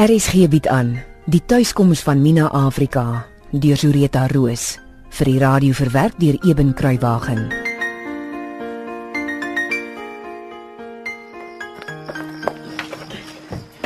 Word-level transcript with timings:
RSG 0.00 0.46
bied 0.48 0.64
aan 0.72 0.94
die 1.28 1.42
tuiskoms 1.44 2.00
van 2.00 2.22
Mina 2.24 2.46
Afrika 2.56 3.26
deur 3.52 3.76
Zureta 3.76 4.22
Roos 4.32 4.78
vir 5.12 5.28
die 5.28 5.40
radio 5.42 5.76
verwerk 5.76 6.14
deur 6.16 6.38
Eben 6.48 6.70
Kruiwagen. 6.72 7.42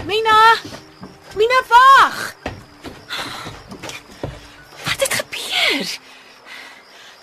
Mina! 0.06 0.38
Mina 1.34 1.58
wag. 1.72 2.20
Wat 4.84 5.02
het 5.02 5.18
gebeur? 5.18 5.88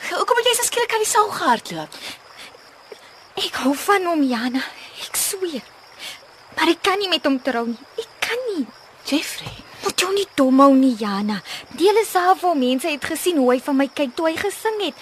Hoekom 0.09 0.41
het 0.41 0.49
jy 0.51 0.57
so 0.59 0.67
skielik 0.67 0.97
aan 0.97 1.05
die 1.05 1.13
saal 1.13 1.31
gehardloop? 1.37 1.95
Ek 3.39 3.63
hou 3.63 3.71
van 3.87 4.11
hom, 4.11 4.27
Jana. 4.27 4.65
Ek 5.07 5.15
sweer. 5.15 5.63
Maar 6.59 6.75
ek 6.75 6.83
kan 6.83 6.99
nie 6.99 7.07
met 7.07 7.23
hom 7.23 7.39
trou 7.39 7.69
nie. 7.71 7.79
Ek 10.01 10.07
kan 10.37 10.79
nie. 10.79 10.95
Jana. 10.97 11.41
Dele 11.77 12.03
selfo 12.05 12.55
mense 12.55 12.89
het 12.89 13.03
gesien 13.05 13.37
hoe 13.37 13.51
hy 13.53 13.59
van 13.61 13.77
my 13.77 13.87
kyk 13.93 14.15
toe 14.15 14.29
hy 14.31 14.35
gesing 14.39 14.79
het. 14.81 14.95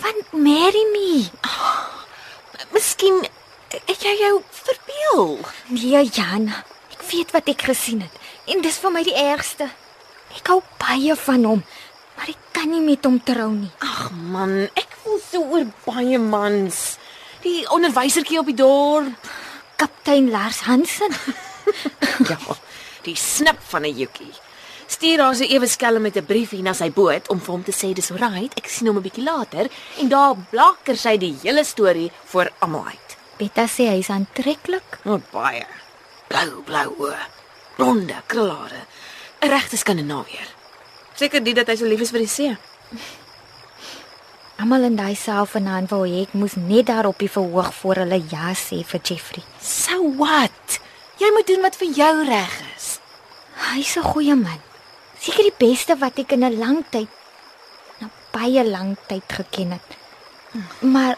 Van 0.00 0.16
marry 0.32 0.84
me. 0.92 1.28
miskien 2.72 3.26
het 3.68 4.00
jy 4.02 4.14
jou 4.22 4.40
verbeel. 4.48 5.38
Nee, 5.68 6.00
Jana. 6.08 6.64
Ek 6.96 7.02
weet 7.10 7.34
wat 7.36 7.48
ek 7.48 7.66
gesien 7.68 8.00
het 8.00 8.14
en 8.48 8.62
dis 8.64 8.78
vir 8.80 8.92
my 8.94 9.02
die 9.04 9.16
ergste. 9.20 9.68
Ek 10.38 10.48
hou 10.48 10.62
baie 10.80 11.16
van 11.26 11.44
hom, 11.44 11.60
maar 12.16 12.30
ek 12.32 12.40
kan 12.56 12.70
nie 12.72 12.80
met 12.80 13.04
hom 13.04 13.18
trou 13.20 13.50
nie. 13.52 13.68
Ag 13.84 14.08
man, 14.32 14.54
ek 14.72 14.96
voel 15.02 15.20
so 15.26 15.44
oor 15.44 15.66
baie 15.84 16.18
mans. 16.18 16.96
Die 17.44 17.66
onderwysertjie 17.68 18.40
op 18.40 18.48
die 18.48 18.56
dorp. 18.56 19.28
Kaptein 19.76 20.32
Lars 20.32 20.64
Hansen. 20.70 21.12
Ja, 22.24 22.38
die 23.08 23.16
snip 23.16 23.58
van 23.72 23.86
'n 23.88 23.96
Jukie. 23.96 24.34
Stuur 24.88 25.20
haar 25.20 25.34
so 25.36 25.44
ewe 25.44 25.66
skelm 25.66 26.02
met 26.02 26.16
'n 26.16 26.24
briefie 26.24 26.62
na 26.62 26.72
sy 26.72 26.90
boot 26.90 27.28
om 27.28 27.40
vir 27.40 27.52
hom 27.52 27.64
te 27.64 27.72
sê 27.72 27.92
dis 27.92 28.10
alright, 28.10 28.52
ek 28.56 28.68
sien 28.68 28.86
hom 28.88 28.96
'n 28.96 29.02
bietjie 29.02 29.24
later 29.24 29.68
en 30.00 30.08
daar 30.08 30.34
blakker 30.50 30.96
sy 30.96 31.16
die 31.16 31.36
hele 31.42 31.64
storie 31.64 32.10
vir 32.32 32.50
almal 32.60 32.86
uit. 32.86 33.16
Betta 33.38 33.66
sê 33.66 33.88
hy 33.88 33.98
is 33.98 34.10
aantreklik. 34.10 34.98
O, 35.04 35.20
baie. 35.32 35.66
Blou, 36.28 36.62
blou 36.62 36.88
oë. 36.98 37.20
Blonde 37.76 38.22
krulhare. 38.26 38.86
'n 39.42 39.48
Regte 39.48 39.76
Skandinaawier. 39.76 40.48
Seker 41.14 41.42
dit 41.42 41.54
dat 41.54 41.66
hy 41.66 41.76
so 41.76 41.86
lief 41.86 42.00
is 42.00 42.10
vir 42.10 42.20
die 42.20 42.26
see. 42.26 42.56
Almal 44.58 44.88
in 44.88 44.96
daai 44.96 45.14
saal 45.14 45.46
vanaand 45.46 45.90
wou 45.90 46.02
hê 46.02 46.22
ek 46.22 46.34
moes 46.34 46.56
net 46.56 46.86
daar 46.86 47.06
op 47.06 47.18
die 47.18 47.30
verhoog 47.30 47.74
voor 47.74 47.94
hulle 48.02 48.18
ja 48.30 48.54
sê 48.54 48.82
vir 48.84 49.00
Jeffrey. 49.04 49.44
So 49.62 50.14
what? 50.18 50.80
Jy 51.18 51.30
moet 51.34 51.46
doen 51.46 51.62
wat 51.62 51.76
vir 51.76 51.94
jou 51.94 52.24
reg 52.26 52.60
is. 52.60 52.67
Hy's 53.74 53.96
'n 53.96 54.02
goeie 54.02 54.34
man. 54.34 54.60
Seker 55.20 55.42
die 55.42 55.58
beste 55.58 55.96
wat 55.98 56.18
ek 56.18 56.32
in 56.32 56.44
'n 56.44 56.58
lang 56.58 56.84
tyd, 56.90 57.08
'n 58.00 58.10
baie 58.32 58.64
lang 58.64 58.96
tyd 59.08 59.24
geken 59.28 59.70
het. 59.72 59.88
Maar 60.80 61.16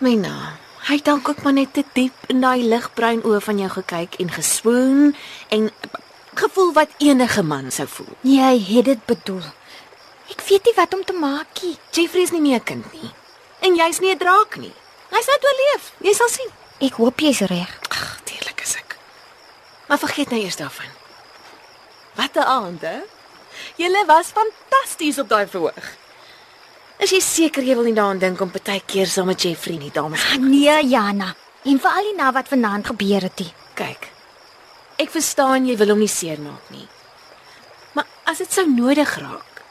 Mina, 0.00 0.56
hy 0.88 0.94
het 0.96 1.04
dalk 1.04 1.28
ook 1.28 1.42
maar 1.42 1.52
net 1.52 1.72
te 1.74 1.84
diep 1.92 2.14
in 2.32 2.40
daai 2.40 2.62
ligbruin 2.62 3.20
oë 3.22 3.40
van 3.40 3.58
jou 3.58 3.68
gekyk 3.70 4.14
en 4.22 4.30
geswoon 4.30 5.16
en 5.48 5.70
gevoel 6.34 6.72
wat 6.72 6.88
enige 6.98 7.42
man 7.42 7.70
sou 7.70 7.88
voel. 7.88 8.14
nee, 8.20 8.40
hy 8.40 8.58
het 8.76 8.84
dit 8.84 9.04
bedoel. 9.06 9.42
Ek 10.30 10.40
weet 10.48 10.64
nie 10.64 10.74
wat 10.76 10.94
om 10.94 11.04
te 11.04 11.12
maak 11.12 11.62
nie. 11.62 11.76
Jeffrey 11.92 12.22
is 12.22 12.30
nie 12.30 12.40
meer 12.40 12.60
'n 12.60 12.64
kind 12.64 12.92
nie. 12.92 13.10
En 13.60 13.74
jy's 13.74 13.98
nie 14.00 14.14
'n 14.14 14.18
draak 14.18 14.56
nie. 14.56 14.72
Hy 15.10 15.20
sou 15.22 15.36
oorleef. 15.36 15.92
Jy 16.00 16.12
sal 16.14 16.28
sien. 16.28 16.50
Ek 16.80 16.94
hoop 16.94 17.20
jy's 17.20 17.40
reg. 17.40 17.78
Ag, 17.90 18.20
tuurlik 18.24 18.60
is 18.62 18.74
ek. 18.76 18.96
Maar 19.90 19.98
vergeet 19.98 20.30
nou 20.30 20.42
eers 20.42 20.56
daarvan. 20.56 20.86
Wat 22.14 22.34
'n 22.34 22.38
aand, 22.38 22.80
hè? 22.80 22.98
Julle 23.76 24.04
was 24.06 24.32
fantasties 24.38 25.18
op 25.18 25.28
daai 25.28 25.46
verhoog. 25.46 25.86
Is 26.98 27.10
jy 27.10 27.20
seker 27.20 27.62
jy 27.62 27.74
wil 27.74 27.84
nie 27.84 27.94
daaraan 27.94 28.18
dink 28.18 28.40
om 28.40 28.50
partykeer 28.50 29.06
saam 29.06 29.26
met 29.26 29.42
Jeffrey 29.42 29.76
nie, 29.76 29.90
dames? 29.90 30.24
Ah, 30.24 30.36
nee, 30.36 30.86
Jana. 30.86 31.34
En 31.62 31.80
veral 31.80 32.04
nie 32.04 32.14
na 32.14 32.32
wat 32.32 32.48
vanaand 32.48 32.86
gebeur 32.86 33.20
het 33.20 33.38
nie. 33.38 33.52
Kyk. 33.74 34.08
Ek 34.96 35.10
verstaan 35.10 35.66
jy 35.66 35.76
wil 35.76 35.88
hom 35.88 35.98
nie 35.98 36.08
seermaak 36.08 36.70
nie. 36.70 36.88
Maar 37.92 38.06
as 38.24 38.38
dit 38.38 38.52
sou 38.52 38.66
nodig 38.70 39.16
raak. 39.18 39.62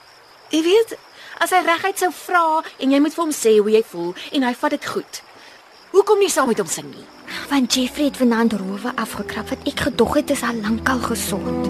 Jy 0.50 0.64
weet, 0.64 0.98
as 1.38 1.50
hy 1.50 1.62
reguit 1.64 1.98
sou 1.98 2.12
vra 2.12 2.64
en 2.78 2.92
jy 2.92 3.00
moet 3.00 3.14
vir 3.14 3.24
hom 3.24 3.32
sê 3.32 3.58
hoe 3.60 3.72
jy 3.72 3.84
voel 3.84 4.16
en 4.32 4.44
hy 4.44 4.54
vat 4.54 4.72
dit 4.72 4.86
goed. 4.86 5.22
Hoekom 5.92 6.20
nie 6.20 6.30
saam 6.30 6.48
met 6.48 6.58
hom 6.58 6.68
sing 6.68 6.96
nie? 6.96 7.06
Want 7.50 7.74
Jeffrey 7.74 8.06
het 8.06 8.18
vanaand 8.18 8.54
rowe 8.54 8.92
afgekrap 8.96 9.50
wat 9.50 9.68
ek 9.68 9.80
gedog 9.80 10.14
het 10.14 10.30
is 10.30 10.42
al 10.42 10.56
lankal 10.62 11.00
gesond. 11.00 11.68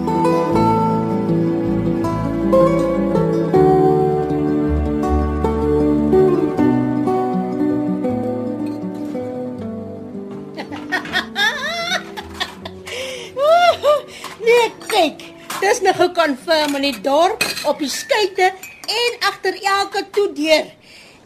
Nee, 14.40 14.72
kyk. 14.88 15.20
Dis 15.60 15.80
nou 15.84 15.92
gekonfirm 15.94 16.74
in 16.78 16.86
die 16.88 17.00
dorp, 17.04 17.44
op 17.68 17.78
die 17.82 17.90
skeite 17.92 18.48
en 18.90 19.18
agter 19.28 19.58
elke 19.62 20.06
toedeur. 20.16 20.70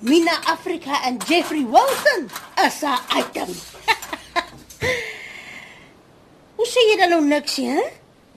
Mina 0.05 0.35
Afrika 0.53 0.99
en 1.05 1.17
Jeffrey 1.29 1.65
Wilson 1.71 2.29
is 2.67 2.83
'n 2.83 2.99
item. 3.19 3.55
Sê 6.75 6.83
jy 6.91 6.95
dan 6.99 7.13
nou 7.15 7.21
niks, 7.23 7.61
hè? 7.63 7.83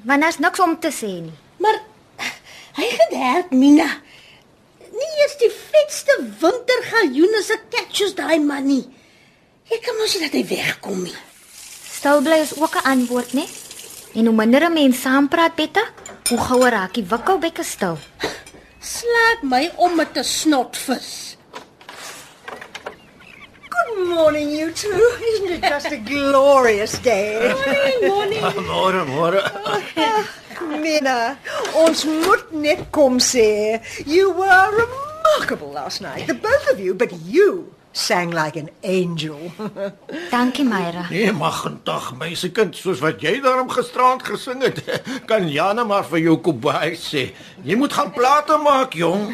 Want 0.06 0.22
daar's 0.22 0.38
niks 0.38 0.60
om 0.62 0.76
te 0.78 0.92
sê 0.94 1.10
nie. 1.26 1.34
Maar 1.58 1.80
hy 2.78 2.90
help 3.18 3.50
Mina. 3.50 3.88
Nie 4.94 5.08
eens 5.24 5.34
die 5.42 5.50
vetste 5.50 6.18
wintergaljoene 6.42 7.42
se 7.42 7.58
catches 7.74 8.14
daai 8.18 8.38
man 8.40 8.68
nie. 8.70 8.84
Ek 9.74 9.82
kan 9.86 9.98
mos 9.98 10.14
nie 10.14 10.22
dat 10.28 10.38
hy 10.38 10.44
wegkom 10.52 11.02
nie. 11.08 11.16
Stil 11.98 12.22
bly 12.22 12.38
is 12.44 12.54
ook 12.62 12.78
'n 12.78 12.86
antwoord, 12.94 13.34
né? 13.34 13.46
En 14.14 14.30
hoe 14.30 14.36
minder 14.36 14.70
'n 14.70 14.74
mens 14.74 15.02
saampraat, 15.02 15.56
Betta, 15.56 15.84
hoe 16.30 16.38
gouer 16.38 16.72
raak 16.72 16.94
die 16.94 17.06
wikkelbekke 17.10 17.64
stil. 17.64 17.98
Slaat 18.80 19.42
my 19.42 19.72
om 19.76 19.96
met 19.96 20.18
'n 20.18 20.24
snotvis. 20.24 21.27
Good 24.08 24.16
morning, 24.16 24.52
you 24.52 24.72
two. 24.72 24.88
Isn't 25.34 25.52
it 25.52 25.62
just 25.64 25.92
a 25.92 25.98
glorious 25.98 26.98
day? 27.00 27.52
Morning, 27.52 28.40
morning. 28.40 28.64
Môre, 28.64 29.04
môre. 29.04 29.42
Mina, 30.80 31.36
ons 31.76 32.06
moet 32.08 32.54
net 32.56 32.88
kom 32.96 33.20
sê, 33.20 33.84
you 34.08 34.32
were 34.32 34.72
remarkable 34.80 35.76
last 35.76 36.00
night, 36.00 36.26
the 36.26 36.34
both 36.34 36.72
of 36.72 36.80
you, 36.80 36.94
but 36.94 37.12
you 37.28 37.76
sang 37.92 38.32
like 38.32 38.56
an 38.56 38.70
angel. 38.84 39.52
Dankie, 40.32 40.64
Myra. 40.64 41.08
Nee, 41.12 41.34
magtig, 41.36 42.12
meisiekind, 42.16 42.80
soos 42.80 43.04
wat 43.04 43.20
jy 43.20 43.42
daarom 43.44 43.68
gisterand 43.74 44.24
gesing 44.24 44.64
het, 44.64 44.80
kan 45.30 45.52
Jana 45.52 45.84
maar 45.84 46.08
vir 46.08 46.24
jou 46.30 46.38
kobai 46.48 46.96
sê. 46.96 47.28
Jy 47.68 47.76
moet 47.76 47.92
gaan 47.98 48.16
plate 48.16 48.56
maak, 48.64 48.96
jong. 48.96 49.34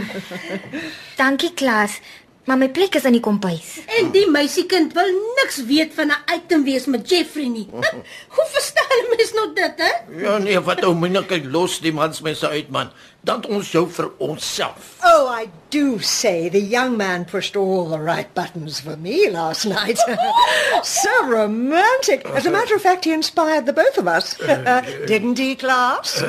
Dankie, 1.20 1.54
Klaas. 1.54 2.00
Maar 2.44 2.58
my 2.58 2.68
plek 2.70 2.96
is 2.96 3.06
in 3.08 3.16
die 3.16 3.22
kombuis. 3.24 3.78
En 4.00 4.10
die 4.12 4.26
meisiekind 4.30 4.94
wil 4.94 5.12
niks 5.40 5.62
weet 5.66 5.94
van 5.96 6.12
'n 6.12 6.34
item 6.36 6.64
wees 6.64 6.86
met 6.86 7.10
Jeffrey 7.10 7.48
nie. 7.48 7.68
Hoe 8.36 8.48
verstaan 8.52 9.08
mens 9.16 9.32
nou 9.34 9.54
dit, 9.54 9.74
hè? 9.78 9.92
Ja 10.26 10.38
nee, 10.38 10.60
wat 10.60 10.84
ou 10.84 10.96
myne 10.96 11.26
kyk 11.26 11.46
los 11.52 11.80
die 11.80 11.94
mansmense 11.94 12.48
uit 12.48 12.70
man. 12.70 12.92
Dan 13.24 13.46
ons 13.48 13.72
jou 13.72 13.88
vir 13.90 14.12
onsself. 14.18 15.00
oh, 15.04 15.32
I 15.42 15.48
do 15.70 16.00
say 16.00 16.50
the 16.50 16.60
young 16.62 16.98
man 16.98 17.24
pushed 17.26 17.56
all 17.56 17.88
the 17.90 17.98
right 18.00 18.34
buttons 18.34 18.80
for 18.80 18.98
me 18.98 19.30
last 19.32 19.66
night. 19.66 19.98
so 20.84 21.10
romantic. 21.28 22.26
As 22.26 22.46
a 22.46 22.52
matter 22.52 22.76
of 22.76 22.82
fact, 22.82 23.06
he 23.06 23.14
inspired 23.14 23.66
the 23.66 23.74
both 23.74 23.98
of 23.98 24.08
us. 24.08 24.36
Didn't 25.08 25.38
he, 25.38 25.56
class? 25.56 26.22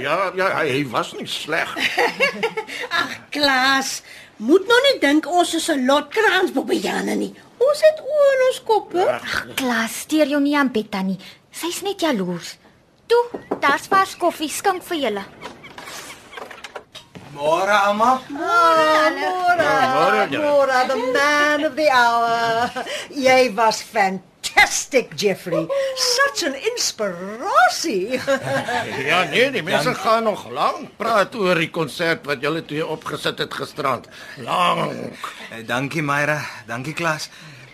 ja, 0.00 0.32
ja, 0.34 0.48
hy, 0.56 0.68
hy 0.70 0.84
was 0.90 1.12
nie 1.12 1.26
sleg. 1.26 1.68
Ag, 2.90 3.16
Klaas, 3.30 4.00
moet 4.40 4.66
nou 4.68 4.80
nie 4.86 4.98
dink 5.02 5.28
ons 5.28 5.54
is 5.54 5.68
'n 5.68 5.86
lot 5.86 6.08
kransbobbejane 6.08 7.14
nie. 7.16 7.32
Ons 7.58 7.80
het 7.86 7.98
oë 8.00 8.28
in 8.34 8.46
ons 8.48 8.60
koppe. 8.64 9.20
Klaas, 9.54 10.00
steur 10.00 10.26
jou 10.26 10.40
nie 10.40 10.56
aan 10.56 10.72
Betta 10.72 11.02
nie. 11.02 11.18
Sy's 11.50 11.82
net 11.82 12.00
jaloers. 12.00 12.56
Toe, 13.06 13.24
daar's 13.60 13.86
vars 13.88 14.16
koffie 14.16 14.48
skink 14.48 14.82
vir 14.82 14.98
julle. 14.98 15.24
Môre 17.34 17.76
Mora, 18.28 20.26
ja. 20.30 20.40
Mora, 20.40 20.86
the 20.86 20.96
man 20.96 21.64
of 21.64 21.76
the 21.76 21.88
hour. 21.90 22.70
Jy 23.10 23.54
was 23.54 23.82
fantastic, 24.60 25.14
Jeffrey. 25.16 25.66
Such 25.96 26.46
an 26.46 26.54
inspirasie. 26.54 28.20
Ja 29.10 29.24
nee, 29.24 29.50
die 29.50 29.62
mense 29.62 29.94
gaan 29.94 30.22
nog 30.24 30.50
lank 30.50 30.90
praat 30.96 31.34
oor 31.34 31.58
die 31.58 31.70
konsert 31.70 32.26
wat 32.28 32.42
julle 32.44 32.62
twee 32.64 32.84
opgesit 32.86 33.38
het 33.40 33.54
gisterand. 33.54 34.08
Lank. 34.44 34.92
Eh, 35.50 35.64
Dankie 35.66 36.02
Myra, 36.02 36.40
dankie 36.68 36.94
Klaas. 36.94 37.30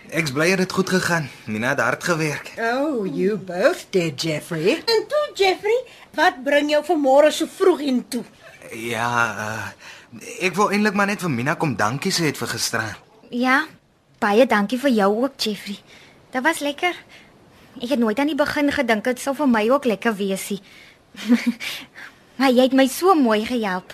Ek's 0.09 0.31
bly 0.31 0.47
dit 0.53 0.63
het 0.63 0.71
goed 0.71 0.89
gegaan. 0.89 1.27
Mina 1.45 1.73
het 1.73 1.81
hard 1.83 2.03
gewerk. 2.03 2.53
Oh, 2.57 3.03
you 3.05 3.35
both 3.37 3.87
did, 3.91 4.21
Jeffrey. 4.21 4.77
En 4.87 5.03
toe 5.11 5.23
Jeffrey, 5.35 5.81
wat 6.15 6.39
bring 6.43 6.71
jou 6.71 6.83
vanmôre 6.87 7.31
so 7.35 7.49
vroeg 7.57 7.83
in 7.83 8.05
toe? 8.07 8.23
Ja, 8.71 9.09
uh, 9.35 10.21
ek 10.39 10.55
wou 10.55 10.69
eintlik 10.71 10.95
maar 10.95 11.11
net 11.11 11.23
vir 11.23 11.31
Mina 11.33 11.57
kom 11.59 11.75
dankie 11.75 12.13
sê 12.15 12.31
het 12.31 12.39
vir 12.39 12.53
gisteraan. 12.55 12.95
Ja, 13.35 13.65
baie 14.23 14.47
dankie 14.47 14.79
vir 14.79 14.95
jou 14.95 15.11
ook, 15.25 15.35
Jeffrey. 15.43 15.79
Dit 16.31 16.43
was 16.43 16.59
lekker. 16.59 16.95
Ek 17.81 17.89
het 17.89 17.99
nooit 17.99 18.19
aan 18.19 18.31
die 18.31 18.35
begin 18.35 18.71
gedink 18.71 19.03
dit 19.07 19.19
sou 19.21 19.35
vir 19.37 19.47
my 19.47 19.63
ook 19.69 19.85
lekker 19.85 20.15
wees 20.17 20.49
nie. 20.49 20.61
maar 22.37 22.51
jy 22.51 22.67
het 22.67 22.75
my 22.75 22.87
so 22.91 23.15
mooi 23.15 23.45
gehelp. 23.45 23.93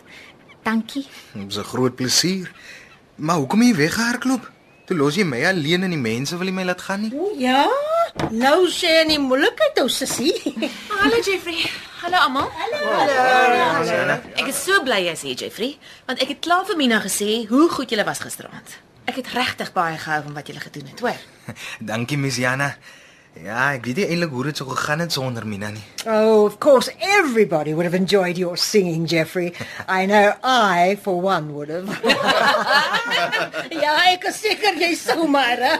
Dankie. 0.63 1.05
Dit 1.33 1.45
was 1.45 1.57
'n 1.57 1.69
groot 1.73 1.95
plesier. 1.95 2.51
Maar 3.15 3.35
hoekom 3.35 3.61
jy 3.61 3.75
weggehardloop? 3.75 4.51
Toe 4.85 4.97
los 4.97 5.15
jy 5.15 5.23
my 5.23 5.45
alleen 5.45 5.83
en 5.83 5.89
die 5.89 5.99
mense 5.99 6.37
wil 6.37 6.45
nie 6.45 6.55
my 6.55 6.63
laat 6.63 6.81
gaan 6.81 7.01
nie. 7.01 7.11
O 7.15 7.31
ja, 7.37 7.67
nou 8.31 8.67
sê 8.67 8.89
jy 8.99 9.05
nie 9.07 9.19
moeilikheid 9.19 9.79
ou 9.79 9.87
sussie. 9.89 10.33
Hallo 10.99 11.21
Jeffrey. 11.21 11.69
Hallo 12.01 12.17
almal. 12.17 12.49
Jana. 13.85 14.21
Ek 14.35 14.47
is 14.47 14.63
so 14.63 14.81
bly 14.83 15.05
jy's 15.05 15.21
hier 15.21 15.35
Jeffrey, 15.35 15.77
want 16.07 16.19
ek 16.19 16.27
het 16.27 16.39
klaar 16.43 16.65
vir 16.65 16.75
Mina 16.75 16.99
gesê 16.99 17.45
hoe 17.47 17.69
goed 17.69 17.91
jy 17.91 18.03
was 18.03 18.19
gisteraand. 18.19 18.79
Ek 19.05 19.15
het 19.19 19.27
regtig 19.35 19.71
baie 19.75 19.97
gehou 19.99 20.21
van 20.29 20.33
wat 20.37 20.47
jy 20.47 20.59
gedoen 20.63 20.87
het, 20.91 20.99
hoor. 21.03 21.55
Dankie 21.91 22.17
Miss 22.17 22.37
Jana. 22.39 22.73
Ja, 23.33 23.71
ek 23.73 23.87
weet 23.89 23.97
nie 23.97 24.05
eintlik 24.13 24.29
hoe 24.29 24.43
dit 24.45 24.59
sou 24.61 24.67
gegaan 24.69 25.01
het 25.01 25.11
sonder 25.15 25.45
Mina 25.49 25.71
nie. 25.73 25.81
Oh, 26.05 26.43
of 26.45 26.59
course, 26.61 26.91
everybody 27.01 27.73
would 27.73 27.87
have 27.89 27.97
enjoyed 27.97 28.37
your 28.37 28.55
singing, 28.61 29.07
Jeffrey. 29.09 29.53
I 29.89 30.05
know 30.05 30.35
I, 30.43 30.95
for 31.01 31.17
one, 31.19 31.49
would 31.55 31.69
have. 31.73 31.89
ja, 33.83 33.95
ek 34.13 34.27
is 34.29 34.37
seker 34.43 34.77
jy 34.77 34.91
sou 34.99 35.25
maar. 35.33 35.57
hè. 35.57 35.73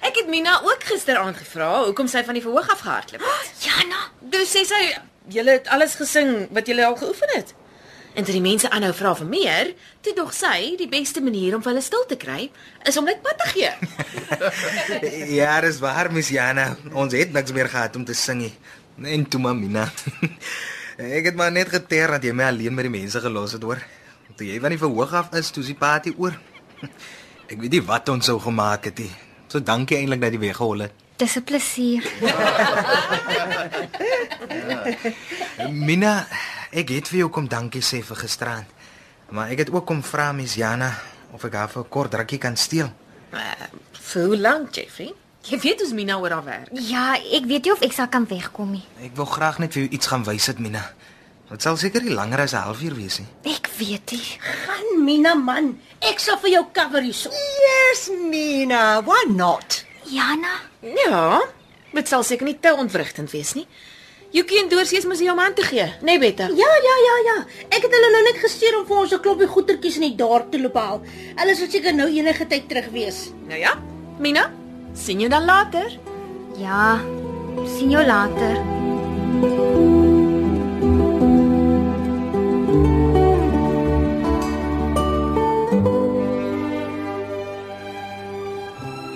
Ek 0.00 0.16
het 0.22 0.32
Mina 0.32 0.56
ook 0.64 0.88
gisteraand 0.88 1.36
gevra 1.36 1.68
hoekom 1.84 2.08
sy 2.08 2.24
van 2.24 2.40
die 2.40 2.42
verhoog 2.46 2.72
af 2.72 2.80
gehardloop 2.86 3.26
het. 3.28 3.52
Jana, 3.68 4.06
Toe 4.32 4.44
sê 4.48 4.64
sy 4.68 4.82
julle 5.28 5.58
het 5.60 5.68
alles 5.76 5.92
gesing 6.00 6.46
wat 6.56 6.72
julle 6.72 6.88
al 6.88 6.96
geoefen 6.96 7.36
het. 7.36 7.52
En 8.18 8.24
toe 8.26 8.34
die 8.34 8.42
mense 8.42 8.66
aanhou 8.74 8.90
vra 8.98 9.12
vir 9.14 9.28
meer, 9.30 9.68
toe 10.02 10.12
dog 10.16 10.32
sy 10.34 10.72
die 10.80 10.88
beste 10.90 11.22
manier 11.22 11.54
om 11.54 11.62
hulle 11.62 11.82
stil 11.86 12.02
te 12.10 12.16
kry 12.18 12.48
is 12.90 12.98
om 12.98 13.06
net 13.06 13.20
pad 13.22 13.38
te 13.38 13.46
gee. 13.52 13.70
ja, 15.38 15.60
dis 15.62 15.78
waar 15.78 16.10
Miss 16.10 16.32
Jana. 16.34 16.72
Ons 16.98 17.14
het 17.14 17.30
niks 17.36 17.54
meer 17.54 17.70
gehad 17.70 17.94
om 17.94 18.08
te 18.08 18.18
sing 18.18 18.42
nie. 18.42 18.52
En 19.06 19.22
toe 19.30 19.38
maar 19.44 19.54
Mina. 19.54 19.86
ek 21.20 21.30
het 21.30 21.38
maar 21.38 21.54
net 21.54 21.70
geteer 21.70 22.16
dat 22.16 22.26
jy 22.26 22.34
my 22.34 22.50
alleen 22.50 22.74
met 22.74 22.88
die 22.90 22.94
mense 22.98 23.22
gelos 23.22 23.54
het 23.54 23.62
hoor. 23.62 23.86
Toe 24.34 24.50
jy 24.50 24.58
van 24.66 24.74
die 24.74 24.82
verhoog 24.82 25.14
af 25.14 25.30
is, 25.38 25.54
toe 25.54 25.62
is 25.62 25.70
die 25.70 25.78
party 25.78 26.16
oor. 26.18 26.34
Ek 27.50 27.54
weet 27.62 27.78
nie 27.78 27.86
wat 27.86 28.10
ons 28.10 28.26
sou 28.26 28.40
gemaak 28.42 28.90
het 28.90 28.98
nie. 29.06 29.12
So 29.46 29.62
dankie 29.62 30.02
eintlik 30.02 30.26
dat 30.26 30.34
jy 30.34 30.42
weggehol 30.50 30.88
het. 30.88 31.04
dis 31.18 31.34
'n 31.36 31.42
plesier. 31.42 32.02
Mina, 35.70 36.26
ek 36.72 36.88
het 36.88 37.08
vir 37.08 37.18
jou 37.18 37.28
kom 37.30 37.48
dankie 37.48 37.82
sê 37.82 38.02
vir 38.02 38.16
gisterand. 38.16 38.66
Maar 39.30 39.50
ek 39.52 39.58
het 39.58 39.70
ook 39.70 39.86
kom 39.86 40.02
vra 40.02 40.32
Miss 40.32 40.54
Jana 40.54 40.92
of 41.32 41.44
ek 41.44 41.52
haar 41.54 41.68
vir 41.68 41.82
'n 41.82 41.88
kort 41.88 42.14
rukkie 42.14 42.38
kan 42.38 42.56
steel. 42.56 42.90
Uh, 43.32 43.40
vir 43.92 44.26
hoe 44.26 44.36
lank 44.36 44.74
Jeffrey? 44.74 45.12
Jy 45.48 45.58
weet 45.60 45.82
ons 45.82 45.92
Mina 45.92 46.18
oor 46.18 46.30
haar 46.30 46.44
werk. 46.44 46.68
Ja, 46.72 47.14
ek 47.14 47.44
weet 47.46 47.64
nie 47.64 47.72
of 47.72 47.80
ek 47.82 47.92
sal 47.92 48.08
kan 48.08 48.26
wegkom 48.26 48.70
nie. 48.72 48.84
Ek 49.02 49.16
wil 49.16 49.24
graag 49.26 49.58
net 49.58 49.72
vir 49.72 49.82
jou 49.82 49.90
iets 49.92 50.06
gaan 50.06 50.24
wys 50.24 50.46
het 50.46 50.58
Mina. 50.58 50.92
Dit 51.50 51.62
sal 51.62 51.76
seker 51.76 52.02
nie 52.02 52.12
langer 52.14 52.40
as 52.40 52.52
'n 52.52 52.56
halfuur 52.62 52.94
wees 52.94 53.18
nie. 53.18 53.28
Ek 53.54 53.68
weet 53.78 54.12
nie. 54.12 54.38
Gaan 54.40 55.04
Mina 55.04 55.34
man, 55.34 55.80
ek 56.00 56.18
sal 56.20 56.36
vir 56.38 56.50
jou 56.50 56.66
cover 56.72 57.00
hierso. 57.02 57.30
yes, 57.30 58.10
Mina, 58.30 59.00
why 59.02 59.24
not? 59.28 59.84
Jana, 60.04 60.60
Ja, 60.82 61.40
dit 61.92 62.08
sal 62.08 62.22
seker 62.22 62.44
nie 62.44 62.58
te 62.60 62.74
ontwrigtend 62.74 63.30
wees 63.30 63.54
nie. 63.54 63.66
Yuki 64.30 64.58
en 64.60 64.68
Dorsie 64.68 64.98
is 64.98 65.06
mos 65.08 65.22
hier 65.24 65.32
om 65.32 65.38
aan 65.40 65.54
te 65.56 65.62
gee, 65.64 65.86
né 66.02 66.04
nee, 66.04 66.18
Betta? 66.20 66.50
Ja, 66.52 66.72
ja, 66.84 66.96
ja, 67.04 67.14
ja. 67.24 67.36
Ek 67.72 67.80
het 67.80 67.94
hulle 67.94 68.10
nou 68.12 68.20
net 68.26 68.36
gestuur 68.42 68.74
om 68.76 68.84
vir 68.86 68.96
ons 68.96 69.12
'n 69.14 69.20
klompie 69.24 69.48
goedertjies 69.48 69.96
in 69.96 70.04
die 70.04 70.16
dorp 70.16 70.50
te 70.52 70.60
loop 70.60 70.76
haal. 70.76 71.00
Hulle 71.36 71.54
sal 71.56 71.70
seker 71.70 71.94
nou 71.94 72.08
enige 72.08 72.46
tyd 72.46 72.68
terug 72.68 72.90
wees. 72.92 73.30
Nou 73.48 73.58
ja, 73.58 73.72
Mina, 74.18 74.52
sien 74.92 75.20
jou 75.20 75.30
dan 75.30 75.44
later. 75.44 75.98
ja. 76.58 77.00
sien 77.66 77.90
jou 77.90 78.04
later. 78.04 78.56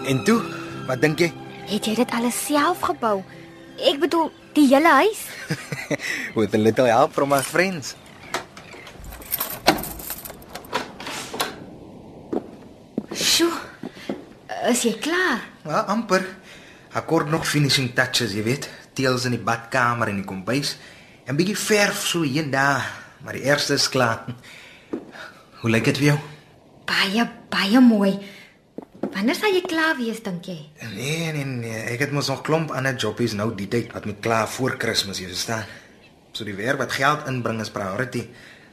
En 0.06 0.24
toe, 0.24 0.40
wat 0.86 1.00
dink 1.00 1.18
jy? 1.18 1.32
Het 1.66 1.84
jy 1.84 1.94
dit 1.94 2.10
alles 2.10 2.46
self 2.46 2.80
gebou? 2.80 3.22
Ek 3.80 3.98
bedoel, 4.02 4.30
die 4.56 4.66
hele 4.68 4.92
huis? 5.02 5.24
With 6.36 6.54
a 6.54 6.58
little 6.58 6.86
help 6.86 7.12
from 7.12 7.32
my 7.32 7.40
friends. 7.42 7.94
Sjoe. 13.12 13.52
Is 14.70 14.84
jy 14.86 14.94
klaar? 15.02 15.42
Ja, 15.66 15.84
amper. 15.92 16.24
Ek 16.92 17.06
kort 17.08 17.30
nog 17.32 17.46
finishing 17.48 17.92
touches, 17.96 18.34
jy 18.36 18.44
weet. 18.46 18.68
Teels 18.96 19.24
in 19.28 19.36
die 19.36 19.42
badkamer 19.42 20.12
en 20.12 20.20
die 20.20 20.28
kombuis. 20.28 20.76
'n 21.26 21.36
Bietjie 21.38 21.56
verf 21.56 22.02
so 22.04 22.22
hier 22.26 22.42
en 22.42 22.50
daar, 22.50 22.82
maar 23.22 23.36
die 23.38 23.46
eerste 23.46 23.74
is 23.78 23.88
klaar. 23.88 24.26
Hoe 25.62 25.70
lyk 25.70 25.84
dit 25.84 25.98
vir 26.02 26.06
jou? 26.12 26.18
Baie 26.84 27.24
baie 27.48 27.80
mooi. 27.80 28.18
Wanneer 29.22 29.38
sal 29.38 29.52
jy 29.54 29.60
klaar 29.70 29.92
wees 29.94 30.16
dink 30.18 30.48
jy? 30.50 30.56
Nee, 30.96 31.28
nee, 31.30 31.44
nee, 31.46 31.82
ek 31.92 32.00
het 32.02 32.10
mos 32.10 32.26
nog 32.26 32.40
klomp 32.42 32.72
ander 32.74 32.96
jobbies 32.98 33.36
nou 33.38 33.52
die 33.54 33.68
tyd 33.70 33.92
wat 33.94 34.08
moet 34.08 34.16
klaar 34.18 34.48
voor 34.50 34.72
Kersfees, 34.82 35.20
jy 35.22 35.28
verstaan. 35.28 35.68
So 36.34 36.42
die 36.42 36.56
werk 36.58 36.80
wat 36.80 36.96
geld 36.96 37.28
inbring 37.30 37.60
is 37.62 37.68
priority. 37.70 38.24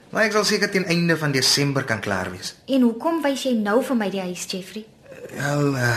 Maar 0.10 0.26
ek 0.26 0.34
sal 0.34 0.48
seker 0.50 0.72
teen 0.74 0.88
einde 0.90 1.14
van 1.22 1.36
Desember 1.36 1.86
kan 1.86 2.02
klaar 2.02 2.32
wees. 2.34 2.56
En 2.66 2.82
hoekom 2.82 3.20
wys 3.22 3.44
jy 3.46 3.52
nou 3.60 3.76
vir 3.86 4.00
my 4.00 4.08
die 4.10 4.24
huis, 4.24 4.48
Jeffrey? 4.50 4.88
Wel, 5.36 5.70
uh, 5.78 5.92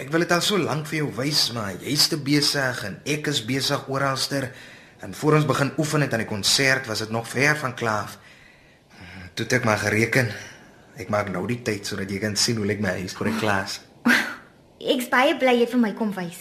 ek 0.00 0.10
wil 0.10 0.26
dit 0.26 0.34
al 0.34 0.42
so 0.42 0.58
lank 0.58 0.90
vir 0.90 1.04
jou 1.04 1.12
wys, 1.20 1.44
maar 1.54 1.76
jy's 1.78 2.08
te 2.10 2.18
besig 2.18 2.80
en 2.88 2.96
ek 3.14 3.30
is 3.30 3.38
besig 3.46 3.86
oralster. 3.86 4.48
En 5.06 5.14
voor 5.14 5.38
ons 5.38 5.46
begin 5.52 5.70
oefen 5.78 6.02
het 6.02 6.18
aan 6.18 6.24
die 6.24 6.32
konsert, 6.32 6.90
was 6.90 7.04
dit 7.06 7.14
nog 7.14 7.30
ver 7.30 7.54
van 7.62 7.78
klaar. 7.78 8.18
Toe 9.38 9.46
het 9.46 9.56
ek 9.60 9.70
maar 9.70 9.78
gereken. 9.86 10.34
Ek 10.94 11.10
maak 11.10 11.30
nou 11.34 11.42
die 11.50 11.58
tyd 11.66 11.86
sodat 11.88 12.10
jy 12.10 12.20
kan 12.22 12.36
sien 12.38 12.60
hoe 12.60 12.66
lyk 12.66 12.82
my 12.82 12.92
huis 13.00 13.16
voor 13.18 13.32
die 13.32 13.38
klas. 13.40 13.80
Ek's 14.94 15.08
baie 15.10 15.34
bly 15.38 15.56
jy 15.56 15.64
het 15.66 15.72
vir 15.74 15.80
my 15.82 15.92
kom 15.98 16.12
wys. 16.14 16.38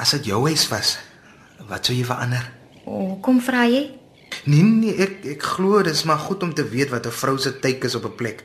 As 0.00 0.14
dit 0.16 0.30
jou 0.30 0.40
huis 0.46 0.64
was, 0.70 0.94
wat 1.68 1.84
sou 1.84 1.96
jy 1.96 2.06
verander? 2.08 2.46
O, 2.86 2.92
oh, 2.92 3.10
kom 3.24 3.42
vra 3.44 3.66
jy? 3.68 3.90
Nee 4.48 4.64
nee, 4.64 4.94
ek 5.02 5.26
ek 5.34 5.44
glo 5.56 5.82
dis 5.84 6.04
maar 6.08 6.20
goed 6.22 6.46
om 6.46 6.54
te 6.54 6.64
weet 6.64 6.88
wat 6.94 7.06
'n 7.06 7.12
vrou 7.12 7.36
se 7.38 7.50
tyd 7.60 7.84
is 7.84 7.94
op 7.98 8.06
'n 8.08 8.16
plek. 8.16 8.44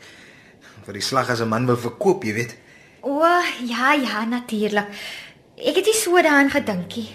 Vir 0.85 0.93
die 0.93 1.01
slag 1.01 1.29
as 1.29 1.41
'n 1.41 1.47
man 1.47 1.65
wil 1.65 1.77
verkoop, 1.77 2.23
jy 2.23 2.33
weet. 2.33 2.57
O, 3.01 3.21
oh, 3.21 3.45
ja, 3.63 3.93
ja, 3.93 4.25
natuurlik. 4.25 4.87
Ek 5.55 5.75
het 5.75 5.85
nie 5.85 5.93
so 5.93 6.21
daaraan 6.21 6.49
gedinkie. 6.49 7.09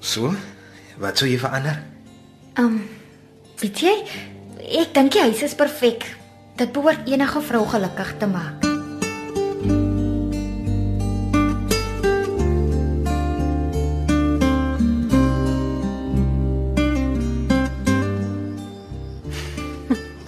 So, 0.00 0.34
wat 0.98 1.16
sou 1.18 1.28
jy 1.28 1.38
verander? 1.38 1.82
Um, 2.58 2.82
weet 3.60 3.80
jy, 3.80 3.94
ek 4.82 4.92
dink 4.94 5.12
die 5.12 5.20
huis 5.20 5.42
is 5.42 5.54
perfek. 5.54 6.23
Dit 6.54 6.70
behoort 6.70 7.08
enige 7.10 7.40
vrou 7.42 7.64
gelukkig 7.66 8.10
te 8.18 8.26
maak. 8.30 8.62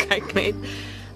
Kyk 0.03 0.35
net. 0.35 0.55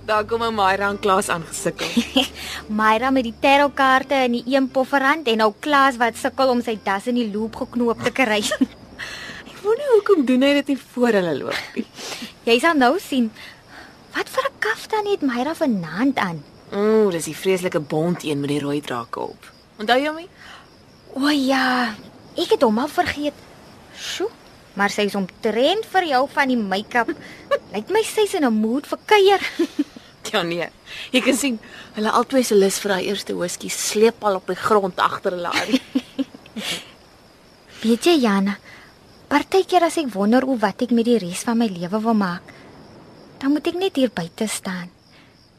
Daar 0.06 0.24
kom 0.24 0.42
'n 0.46 0.54
Myra 0.54 0.90
in 0.90 0.98
klas 0.98 1.28
aangesukkel. 1.28 1.90
Myra 2.80 3.10
met 3.10 3.24
die 3.26 3.34
tarotkaarte 3.40 4.14
in 4.14 4.32
die 4.32 4.44
een 4.46 4.70
pofferhand 4.70 5.26
en 5.26 5.36
nou 5.36 5.52
Klaas 5.58 5.96
wat 5.96 6.16
sukkel 6.16 6.48
om 6.48 6.62
sy 6.62 6.78
das 6.84 7.06
in 7.06 7.14
die 7.18 7.30
loop 7.34 7.56
geknoop 7.56 8.02
te 8.02 8.10
kry. 8.14 8.42
Ek 9.50 9.58
wonder 9.62 9.90
hoekom 9.94 10.24
doen 10.24 10.42
hy 10.42 10.52
dit 10.62 10.66
nie 10.66 10.78
voor 10.94 11.12
hulle 11.18 11.38
loop 11.38 11.58
nie. 11.74 11.86
jy 12.44 12.60
sal 12.62 12.74
nou 12.78 12.98
sien. 12.98 13.30
Wat 14.14 14.28
vir 14.28 14.44
'n 14.48 14.58
kaftan 14.58 15.06
het 15.06 15.22
Myra 15.22 15.54
vanaand 15.54 16.16
aan? 16.18 16.44
Ooh, 16.72 17.10
dis 17.10 17.24
die 17.24 17.36
vreeslike 17.36 17.80
bont 17.80 18.22
een 18.22 18.40
met 18.40 18.48
die 18.48 18.60
rooi 18.60 18.80
drake 18.80 19.20
op. 19.20 19.50
Onthou 19.78 19.98
jy 19.98 20.12
my? 20.12 20.26
O 21.14 21.28
ja, 21.28 21.94
ek 22.36 22.50
het 22.50 22.62
hom 22.62 22.78
al 22.78 22.88
vergeet. 22.88 23.34
Sjoe, 23.96 24.28
maar 24.74 24.90
sy 24.90 25.02
is 25.02 25.14
omtrent 25.14 25.86
vir 25.90 26.04
jou 26.04 26.28
van 26.32 26.48
die 26.48 26.56
make-up. 26.56 27.10
Lyk 27.74 27.90
my 27.90 28.02
sy's 28.02 28.34
in 28.34 28.44
'n 28.44 28.52
mood 28.60 28.86
vir 28.86 28.98
kuier. 29.06 29.40
Ja 30.32 30.42
nee. 30.42 30.68
Jy 31.10 31.20
kan 31.24 31.34
sien 31.34 31.58
hulle 31.96 32.10
albei 32.10 32.42
se 32.44 32.54
lus 32.54 32.78
vir 32.78 32.92
daai 32.92 33.06
eerste 33.08 33.34
whisky 33.34 33.68
sleep 33.68 34.22
al 34.24 34.36
op 34.36 34.46
die 34.46 34.54
grond 34.54 34.98
agter 35.00 35.32
hulle 35.32 35.48
aan. 35.48 35.80
Weet 37.82 38.04
jy 38.04 38.14
Jana, 38.20 38.58
partykeer 39.28 39.82
as 39.82 39.96
ek 39.96 40.12
wonder 40.14 40.44
hoe 40.44 40.58
wat 40.58 40.82
ek 40.82 40.90
met 40.90 41.04
die 41.08 41.18
res 41.18 41.42
van 41.42 41.58
my 41.58 41.66
lewe 41.66 42.00
wil 42.04 42.14
maak, 42.14 42.42
dan 43.40 43.54
moet 43.56 43.66
ek 43.72 43.78
net 43.80 43.96
hier 43.96 44.12
buite 44.12 44.46
staan. 44.52 44.90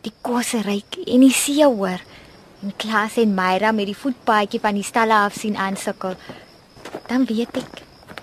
Die 0.05 0.13
kos 0.25 0.53
ryk 0.65 0.99
en 1.05 1.25
die 1.25 1.33
see 1.33 1.65
hoor 1.65 2.01
en 2.61 2.73
Klaas 2.77 3.17
en 3.21 3.33
Myra 3.33 3.71
met 3.73 3.89
die 3.89 3.97
voetpaadjie 3.97 4.61
van 4.61 4.77
die 4.77 4.85
stalle 4.85 5.17
af 5.25 5.37
sien 5.37 5.57
aansukkel, 5.57 6.13
dan 7.09 7.25
weet 7.29 7.57
ek 7.57 7.81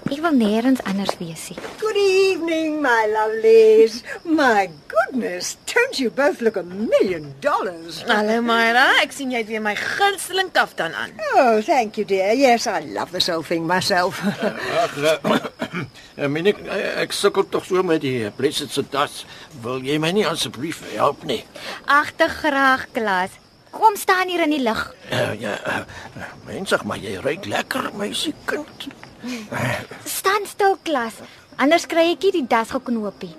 ek 0.09 0.23
wil 0.25 0.39
nêrens 0.39 0.81
anders 0.89 1.11
wees 1.21 1.43
nie. 1.51 1.59
Good 1.83 1.99
evening, 2.01 2.79
my 2.81 3.03
lovelies. 3.13 3.99
My 4.25 4.71
goodness, 4.89 5.59
don't 5.69 5.99
you 6.01 6.09
both 6.09 6.41
look 6.41 6.57
a 6.57 6.63
million 6.63 7.35
dollars? 7.45 8.01
Hallo 8.09 8.39
Myra, 8.41 8.87
ek 9.03 9.13
sien 9.13 9.35
jy 9.35 9.43
het 9.43 9.51
weer 9.51 9.65
my 9.65 9.75
gunsteling 9.77 10.55
kaftan 10.55 10.97
aan. 10.97 11.13
Oh, 11.35 11.61
thank 11.67 11.99
you, 12.01 12.07
dear. 12.09 12.33
Yes, 12.39 12.71
I 12.71 12.81
love 12.87 13.13
this 13.13 13.29
old 13.29 13.51
thing 13.51 13.67
myself. 13.69 14.23
Ag, 14.23 15.53
uh, 15.73 16.29
meen 16.29 16.51
ek 16.53 16.63
ek 17.05 17.13
sukkel 17.17 17.47
tog 17.49 17.67
so 17.69 17.83
met 17.87 18.03
die 18.05 18.31
blessed 18.37 18.73
se 18.75 18.85
tas. 18.89 19.25
Wil 19.65 19.85
jy 19.87 19.99
my 20.03 20.13
nie 20.17 20.27
asseblief 20.29 20.83
help 20.95 21.25
nie? 21.29 21.43
Agter 21.87 22.33
graag, 22.33 22.89
Klaas. 22.97 23.37
Kom 23.71 23.97
staan 24.01 24.33
hier 24.33 24.43
in 24.47 24.55
die 24.57 24.63
lig. 24.65 24.81
Uh, 25.13 25.35
ja, 25.41 25.59
uh, 25.69 26.29
mensig, 26.49 26.85
maar 26.89 27.01
jy 27.03 27.19
ruik 27.21 27.45
lekker, 27.47 27.91
meisiekind. 28.01 28.89
Staan 30.19 30.47
stil, 30.49 30.79
Klaas. 30.83 31.21
Anders 31.59 31.89
kry 31.91 32.13
ek 32.15 32.29
nie 32.29 32.37
die 32.41 32.47
das 32.49 32.73
geknoopie. 32.75 33.35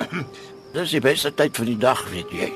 Dis 0.74 0.92
die 0.94 1.02
beste 1.02 1.32
tyd 1.34 1.56
vir 1.56 1.72
die 1.72 1.80
dag, 1.80 2.02
weet 2.12 2.34
jy. 2.34 2.50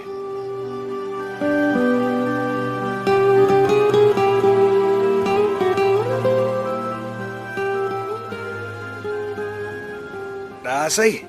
Daar 10.84 10.92
sê 10.92 11.24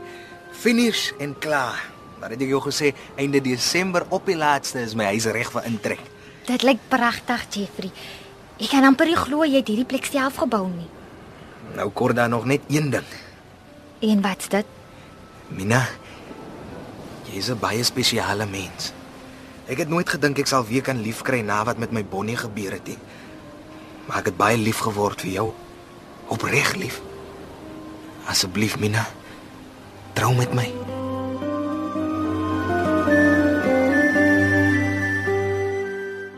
finish 0.51 1.13
en 1.17 1.38
klaar. 1.39 1.79
Maar 2.19 2.33
het 2.35 2.41
ek 2.43 2.50
jou 2.51 2.59
gesê 2.65 2.89
einde 3.15 3.39
Desember 3.39 4.03
op 4.12 4.25
die 4.27 4.35
laaste 4.35 4.81
is 4.83 4.97
my 5.00 5.05
huis 5.13 5.29
reg 5.31 5.47
vir 5.53 5.69
intrek. 5.69 6.01
Dit 6.43 6.65
lyk 6.67 6.81
pragtig, 6.91 7.45
Jeffrey. 7.55 7.93
Ek 8.59 8.74
kan 8.74 8.83
amper 8.83 9.07
nie 9.07 9.15
glo 9.15 9.47
jy 9.47 9.62
het 9.62 9.71
hierdie 9.71 9.88
plek 9.88 10.12
self 10.12 10.41
gebou 10.43 10.65
nie. 10.74 10.89
Nou 11.79 11.88
kort 11.95 12.19
daar 12.19 12.27
nog 12.27 12.43
net 12.51 12.67
een 12.67 12.91
ding. 12.91 13.07
En 14.03 14.27
wat's 14.27 14.51
dit? 14.51 14.75
Mina, 15.55 15.85
jy 17.31 17.39
is 17.39 17.50
'n 17.50 17.59
baie 17.59 17.83
spesiale 17.83 18.45
mens. 18.45 18.91
Ek 19.71 19.77
het 19.77 19.89
nooit 19.89 20.09
gedink 20.09 20.39
ek 20.39 20.47
sal 20.47 20.67
weer 20.67 20.83
kan 20.83 21.00
liefkry 21.00 21.39
na 21.39 21.63
wat 21.63 21.77
met 21.77 21.91
my 21.91 22.03
Bonnie 22.03 22.38
gebeur 22.38 22.71
het 22.71 22.88
nie. 22.88 23.00
Maar 24.07 24.17
ek 24.17 24.25
het 24.25 24.38
baie 24.38 24.57
lief 24.57 24.83
geword 24.83 25.21
vir 25.21 25.31
jou. 25.31 25.53
Opreg 26.27 26.75
lief. 26.75 27.01
Asseblief 28.27 28.79
Mina, 28.79 29.07
trou 30.15 30.31
met 30.36 30.53
my. 30.55 30.65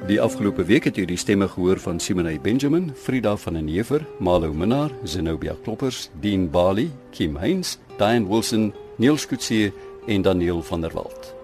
Die 0.07 0.21
afgelope 0.23 0.63
week 0.63 0.87
het 0.87 0.95
jy 0.95 1.03
die 1.05 1.19
stemme 1.19 1.49
gehoor 1.51 1.81
van 1.83 1.99
Simonay 1.99 2.39
Benjamin, 2.41 2.89
Frida 2.95 3.35
van 3.37 3.59
den 3.59 3.67
Heever, 3.67 4.05
Malo 4.23 4.53
Minnar, 4.53 4.91
Zenobia 5.03 5.55
Kloppers, 5.63 6.07
Dean 6.23 6.47
Bali, 6.49 6.89
Kim 7.11 7.37
Heinz, 7.37 7.75
Diane 7.99 8.27
Wilson, 8.27 8.71
Niels 8.97 9.27
Kutse 9.27 9.73
en 10.07 10.21
Daniel 10.21 10.63
van 10.63 10.81
der 10.81 10.95
Walt. 10.95 11.36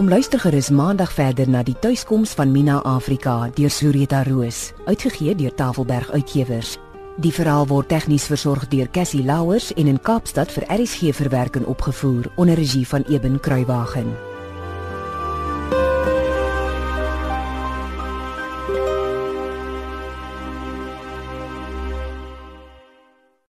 Kom 0.00 0.08
luister 0.08 0.40
gerus 0.40 0.70
maandag 0.70 1.10
verder 1.12 1.44
na 1.52 1.60
die 1.60 1.74
tuiskoms 1.76 2.30
van 2.32 2.48
Mina 2.48 2.78
Afrika 2.88 3.50
deur 3.52 3.68
Sureta 3.68 4.22
Roos, 4.24 4.70
uitgegee 4.86 5.34
deur 5.36 5.52
Tafelberg 5.54 6.08
Uitgewers. 6.16 6.78
Die 7.20 7.34
verhaal 7.36 7.68
word 7.68 7.90
tegnies 7.92 8.24
versorg 8.32 8.64
deur 8.72 8.88
Cassie 8.88 9.20
Louwers 9.20 9.68
en 9.76 9.92
in 9.92 10.00
Kaapstad 10.00 10.56
vir 10.56 10.64
RSG 10.72 11.12
verwerking 11.20 11.68
opgevoer 11.68 12.32
onder 12.40 12.56
regie 12.56 12.88
van 12.88 13.04
Eben 13.12 13.40
Kruiwagen. 13.44 14.29